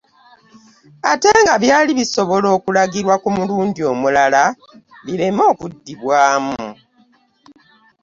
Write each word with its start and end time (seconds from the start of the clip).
Ate 1.11 1.29
nga 1.41 1.55
byali 1.63 1.91
bisobola 1.99 2.47
okulagirwa 2.57 3.15
ku 3.21 3.29
mulundi 3.35 3.81
omulala 3.91 4.43
bireme 5.05 5.43
kuddibwamu. 5.59 6.63